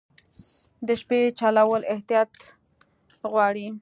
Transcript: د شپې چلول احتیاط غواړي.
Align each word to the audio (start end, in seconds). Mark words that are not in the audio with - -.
د 0.87 0.89
شپې 1.01 1.19
چلول 1.39 1.81
احتیاط 1.93 2.31
غواړي. 3.31 3.67